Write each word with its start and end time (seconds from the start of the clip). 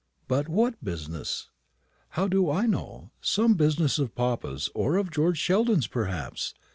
"But 0.27 0.49
what 0.49 0.83
business?" 0.83 1.51
"How 2.17 2.27
do 2.27 2.49
I 2.49 2.65
know? 2.65 3.11
Some 3.21 3.53
business 3.53 3.99
of 3.99 4.15
papa's, 4.15 4.67
or 4.73 4.97
of 4.97 5.11
George 5.11 5.37
Sheldon's, 5.37 5.85
perhaps. 5.85 6.55